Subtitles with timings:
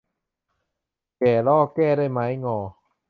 [1.17, 2.57] แหย่ล่อแก่ด้วยไม้งอ